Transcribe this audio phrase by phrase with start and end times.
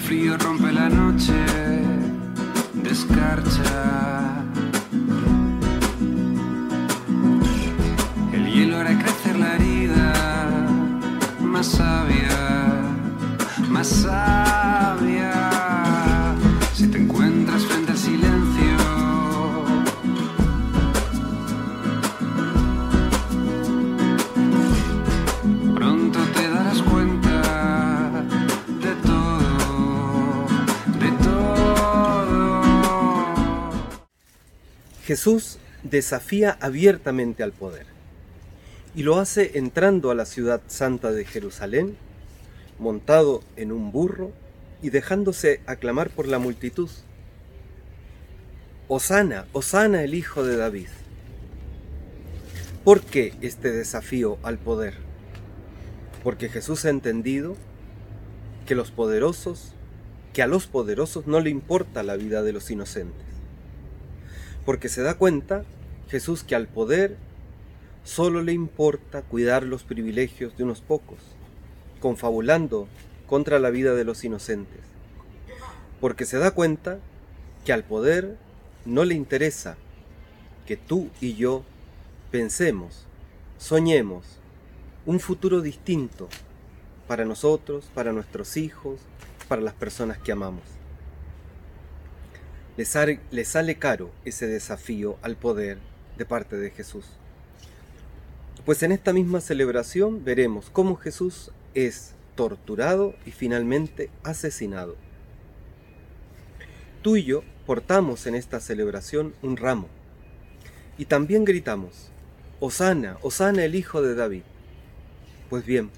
[0.00, 1.34] El frío rompe la noche,
[2.72, 4.42] descarcha.
[8.32, 10.12] El hielo hará crecer la herida,
[11.42, 12.80] más sabia,
[13.68, 14.39] más sabia.
[35.10, 37.84] Jesús desafía abiertamente al poder
[38.94, 41.96] y lo hace entrando a la ciudad santa de Jerusalén,
[42.78, 44.30] montado en un burro
[44.80, 46.88] y dejándose aclamar por la multitud.
[48.86, 50.86] Osana, Osana el hijo de David.
[52.84, 54.94] ¿Por qué este desafío al poder?
[56.22, 57.56] Porque Jesús ha entendido
[58.64, 59.72] que los poderosos,
[60.32, 63.29] que a los poderosos no le importa la vida de los inocentes.
[64.64, 65.64] Porque se da cuenta
[66.08, 67.16] Jesús que al poder
[68.04, 71.18] solo le importa cuidar los privilegios de unos pocos,
[72.00, 72.88] confabulando
[73.26, 74.80] contra la vida de los inocentes.
[76.00, 76.98] Porque se da cuenta
[77.64, 78.36] que al poder
[78.84, 79.76] no le interesa
[80.66, 81.62] que tú y yo
[82.30, 83.04] pensemos,
[83.58, 84.24] soñemos
[85.06, 86.28] un futuro distinto
[87.06, 89.00] para nosotros, para nuestros hijos,
[89.48, 90.79] para las personas que amamos.
[92.80, 95.76] Le sale, le sale caro ese desafío al poder
[96.16, 97.04] de parte de Jesús.
[98.64, 104.96] Pues en esta misma celebración veremos cómo Jesús es torturado y finalmente asesinado.
[107.02, 109.88] Tú y yo portamos en esta celebración un ramo
[110.96, 112.10] y también gritamos,
[112.60, 114.44] Osana, Osana el Hijo de David.
[115.50, 115.90] Pues bien,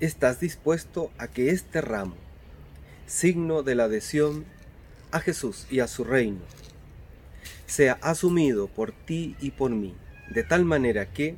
[0.00, 2.16] ¿estás dispuesto a que este ramo,
[3.06, 4.44] signo de la adhesión
[5.10, 6.40] a Jesús y a su reino,
[7.66, 9.94] sea asumido por ti y por mí,
[10.30, 11.36] de tal manera que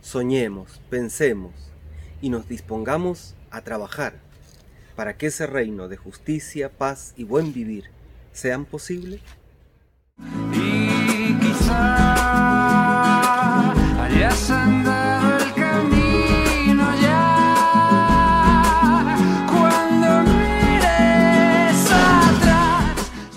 [0.00, 1.52] soñemos, pensemos
[2.20, 4.14] y nos dispongamos a trabajar
[4.96, 7.84] para que ese reino de justicia, paz y buen vivir
[8.32, 8.66] sean
[11.40, 12.09] quizás